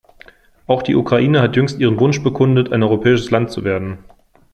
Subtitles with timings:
[0.65, 4.03] Auch die Ukraine hat jüngst ihren Wunsch bekundet, ein europäisches Land zu werden.